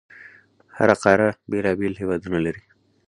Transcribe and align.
هره 0.77 0.95
قاره 1.03 1.29
بېلابېل 1.51 1.93
هیوادونه 2.01 2.37
لري. 2.45 2.61